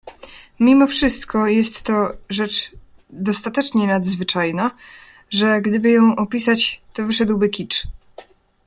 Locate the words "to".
1.81-2.13, 6.93-7.05